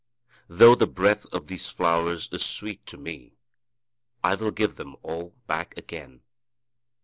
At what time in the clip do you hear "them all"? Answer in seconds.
4.75-5.35